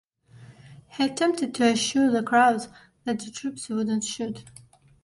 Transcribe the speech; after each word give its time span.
He 0.97 1.05
attempted 1.05 1.53
to 1.53 1.71
assure 1.73 2.09
the 2.09 2.23
crowds 2.23 2.69
that 3.03 3.19
the 3.19 3.29
troops 3.29 3.69
would 3.69 3.85
not 3.85 4.03
shoot. 4.03 4.43